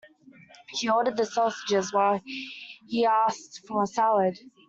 She 0.79 0.89
ordered 0.89 1.15
the 1.15 1.27
sausages 1.27 1.93
while 1.93 2.23
he 2.87 3.05
asked 3.05 3.63
for 3.67 3.83
a 3.83 3.85
salad. 3.85 4.35